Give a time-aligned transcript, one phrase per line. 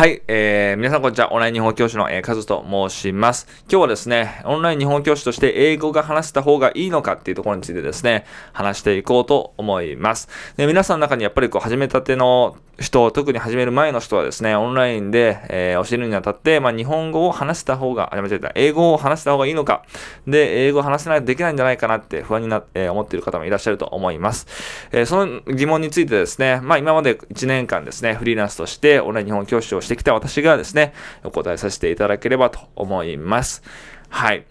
[0.00, 1.30] はい、えー、皆さんこんにちは。
[1.30, 3.46] オンライン日本教師の、えー、カズと申します。
[3.70, 8.24] 今日はですね、オンライン日本教師として英語が話せた方がいいのかっていうところについてですね、
[8.54, 10.30] 話していこうと思います。
[10.56, 19.84] で皆さんの中にやっぱりこう始めたての人、特に始める前の人はですね、オンラインで、えー、教えるにあたって、まあ、日本語を話した方が、あ、間違えた、英語を話した方がいいのか、
[20.26, 24.46] で、英語を話せないとできないんじゃないかなって不安にな、えー、思っている方もいらっしゃると思います。
[24.92, 30.92] えー、その疑問についてですね、まあ、今まで1年間ですね、フリーランスとしてオンライン日本教師をしてきた私がですね、
[31.24, 33.62] お答えさせていただければと思います。
[34.08, 34.44] はい。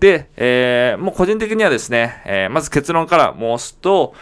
[0.00, 4.14] で、えー、もう個人的にはですね、えー、まず結論から申すと、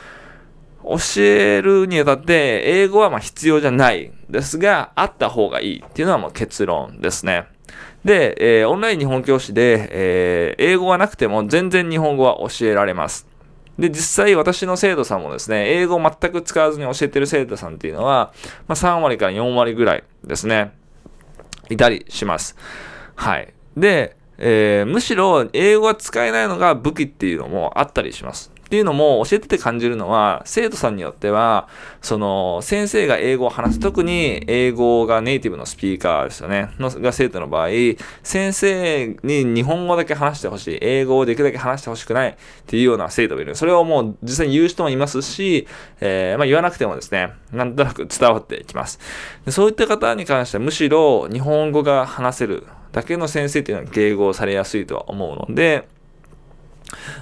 [0.85, 7.47] 教えるにあたって英語はま必要じゃないですが、あった方がいいっていうのはもう結論ですね。
[8.05, 13.29] で、えー、オンライン日本教師で、えー、英語がなくても全然日本語は教えられます。
[13.83, 18.33] で、実際私の生徒さんもですね、英語を全く使わずに教えてる生徒さんっていうのは、
[18.69, 20.73] まあ、3割から4割ぐらいですね、
[21.69, 22.55] いたりします。
[23.17, 23.53] はい。
[23.77, 28.52] で、えー、むしろ英語が使えないのが武器っていうのもあったりします。
[28.73, 31.69] っていうのも教えてて感じるのは、生徒さんによっては、
[32.01, 37.69] その、先生が英語を話す、特に英語がネイティブのスピーカーですよね、のが生徒の場合、
[38.23, 42.35] 先生に日本語だけ話してほしい、英語をできるだけ話してほしくないっ
[42.67, 43.55] ていうような生徒がいる。
[43.57, 45.69] それをもう実際に言う人もいますし、
[46.01, 48.99] えー、まあ言わなくてもですね、なんとなく伝わってきます。
[49.45, 55.87] でそういった方に関してはむしろ日本語が話せるだけの先生っていうのは迎合されやすいとは思うので、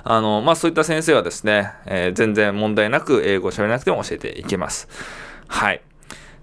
[0.04, 4.88] あの、まあ、そういった先生はですね、えー、全然問題なく英語を喋らなくても教えていけます。
[5.48, 5.82] はい。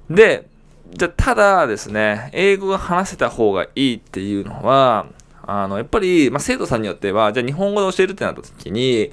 [0.09, 0.47] で、
[0.93, 5.07] じゃただですね、英語が話せた方がいいっていうのは、
[5.45, 9.11] あの、やっぱり、まあ、生徒さんによっては、じゃあ日本語で教えるってなった時に、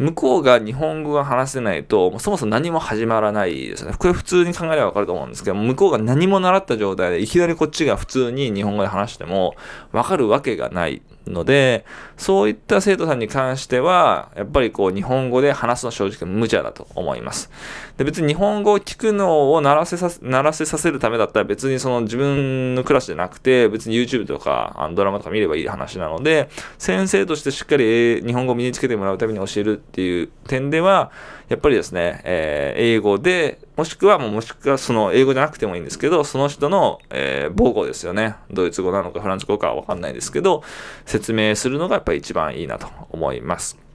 [0.00, 3.92] 向こうが日本語が話せないと、そもそも何も始まらないですね。
[3.98, 9.54] これ普通に考えればわかると思うんですけど、向こうが何も習った状態で、いきなりこっちが普通に日本語で話しても、
[9.92, 11.84] わかるわけがないので、
[12.16, 17.50] そういった生徒さんに関しては、やっぱりこう日本語で話すのは正直無茶だと思います。
[17.96, 31.10] で別に日本語を聞くのを鳴らせさせ、鳴らせさせるためだったら別にその自分のクラスじゃなくて、別に YouTube とかあのドラマとか見ればいい話なので、先生としてしっかり日本語を身につけてもらうために教えるっていう点では、
[31.48, 38.36] やっぱりですね、えー、英語で、もしくはもうもしくはその英語じゃなくてもいいんですけど、その人の、えー、母語ですよね。
[38.50, 40.62] ドイツ語なのかフランス語かはわかんないですけど、
[41.06, 43.89] 説明するのがやっぱり一番いいなと思います。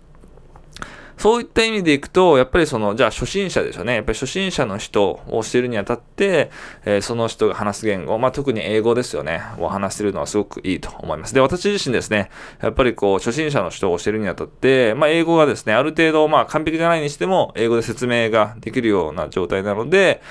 [1.18, 3.96] そういった意味でいくと、やっぱりその、じゃあ初心者ですよね。
[3.96, 6.52] やっぱり初心者の人を教えるにあたって、
[6.84, 9.42] えー、その人が話す言語、まあ特に英語ですよね。
[9.60, 11.34] を話せるのはすごくいいと思います。
[11.34, 12.30] で、私自身ですね、
[12.62, 20.22] やっぱりこう、初心者の人を教えるにあたって、まあ英語がですね、ある程度、まあ完璧じゃないにしても、英語で説明ができるような状態なので、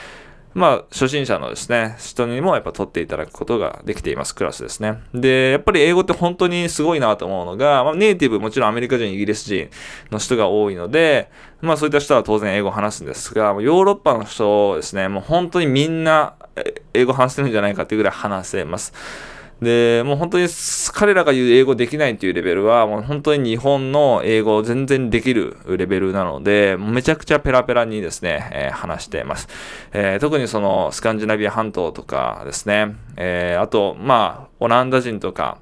[0.55, 5.01] まあ、初心者のですね、人にもやっぱ取っていただくことができています、クラスですね。
[5.13, 9.69] で、やっぱり英語って本当にすごいなと思うのが、まあ、ネイティブ、もちろんアメリカ人、イギリス人
[10.11, 11.29] の人が多いので、
[11.61, 16.35] まあそういった人は当然英語を話すんですが、ヨーロッパの人ですね、もう本当にみんな
[16.93, 18.93] 英語話せるんじゃないかっていうぐらい話せます。
[19.61, 20.49] で、もう本当に
[20.93, 29.49] 彼らが言う英語できないっていうレベルは、もう本当に日本の英語を全然できるレベルなので、めちゃくちゃペラペラにですね、えー、話してます。
[29.93, 35.59] えー、特にそのスカンジナビア半島とかですね、えー、あと、まあ、オランダ人とか、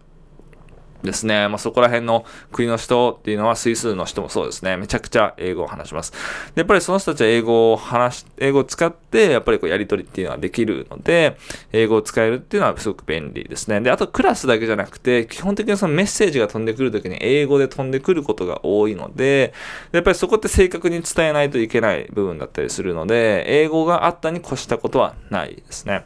[1.03, 1.49] ですね。
[1.49, 4.77] まあ、そこら辺の国の人っていうのは、スイスの人もそうですね。
[4.77, 6.13] めちゃくちゃ英語を話します。
[6.55, 11.37] で、やっぱりその人たちは英語を話し、英語を使って、やっぱりこうやり取りっていうのはできるので、
[11.73, 13.81] 英語を使えるっていうのはすごく便利ですね。
[13.81, 19.53] で、あとクラスだけじゃなくて、基本的にそのメッセージが飛んでくるときに英語で飛んでくることが多いので、
[19.93, 26.05] やっぱりそこって正確に伝えないといけない部分だったりするので、英語があったに越したことはないですね。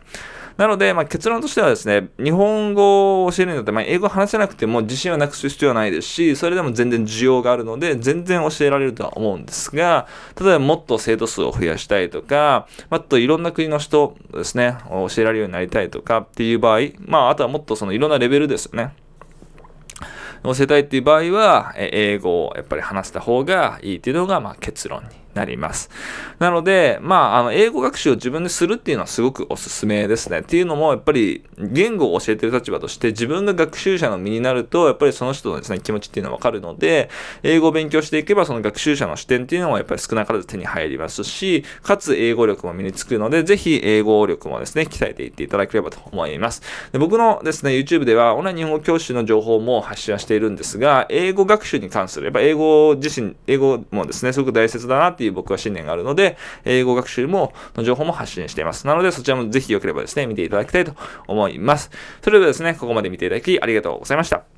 [0.56, 10.06] なので、まあ、結論としてはですね、日本語を教えるによって、まあ、英語話せなくても自信はなくす必要はないですし、それでも全然需要があるので、全然教えられるとは思うんですが、
[10.40, 18.94] 例えばもっと生徒数を増やしたいとか、もっといろんな国の人ですね、教えられるようになりたいとかっていう場合、まあ、あとはもっとそのいろんなレベルですよね。
[20.42, 25.90] 教えたいっていう場合は、英語をやっぱり話した方がいいっていうのが、まあ、結論になります。
[26.38, 30.40] なので、まあ、あの、英語学習を自分でするっていうのはすごくおすすめですね。
[30.40, 37.10] っていうのも、やっぱり、言語を教えてる立場として、自分が学習者の身になると、やっぱりその人のですね、気持ちっていうのはわかるので、
[37.42, 46.62] 英語を勉強していけば、その学習者の視点っていうのはやっぱり少なからず手に入りますし、かつ英語力も身につくので、ぜひ英語力もですね、鍛えていっていただければと思います。
[46.92, 58.86] で僕のですね、YouTube では、オンライン日本語教師の情報も発信はしているんですが、英語学習に関する、やっぱ英語自身、英語もですね、すごく大切だなっていういう僕は信念があるので、英語学習も、の情報も発信しています。
[58.86, 60.94] なので、そちらもぜひよければですね、見ていただきたいと
[61.26, 61.90] 思います。
[62.22, 64.55] それではですね、ここまで見ていただきありがとうございました。